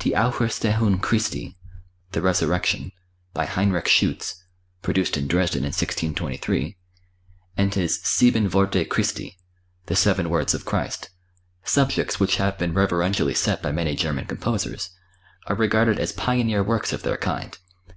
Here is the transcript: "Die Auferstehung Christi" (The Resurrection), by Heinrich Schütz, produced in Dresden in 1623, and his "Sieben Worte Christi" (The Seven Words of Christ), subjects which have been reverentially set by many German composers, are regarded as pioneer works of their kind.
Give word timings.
"Die 0.00 0.10
Auferstehung 0.12 1.00
Christi" 1.00 1.56
(The 2.10 2.20
Resurrection), 2.20 2.90
by 3.32 3.44
Heinrich 3.46 3.84
Schütz, 3.84 4.42
produced 4.82 5.16
in 5.16 5.28
Dresden 5.28 5.58
in 5.60 5.66
1623, 5.66 6.76
and 7.56 7.72
his 7.72 8.00
"Sieben 8.02 8.50
Worte 8.50 8.84
Christi" 8.88 9.38
(The 9.86 9.94
Seven 9.94 10.30
Words 10.30 10.52
of 10.52 10.64
Christ), 10.64 11.10
subjects 11.62 12.18
which 12.18 12.38
have 12.38 12.58
been 12.58 12.74
reverentially 12.74 13.34
set 13.34 13.62
by 13.62 13.70
many 13.70 13.94
German 13.94 14.24
composers, 14.24 14.90
are 15.46 15.54
regarded 15.54 16.00
as 16.00 16.10
pioneer 16.10 16.64
works 16.64 16.92
of 16.92 17.04
their 17.04 17.16
kind. 17.16 17.56